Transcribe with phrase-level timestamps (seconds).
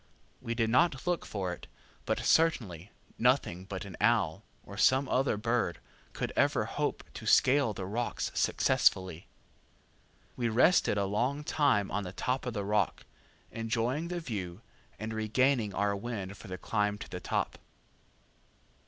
[0.41, 1.67] We did not look for it,
[2.07, 5.77] but certainly nothing but an owl, or some other bird,
[6.13, 9.27] could ever hope to scale the rocks successfully.
[10.35, 13.05] We rested a long time on the top of the rock,
[13.51, 14.61] enjoying the view,
[14.97, 17.59] and regaining our wind for the climb to the top.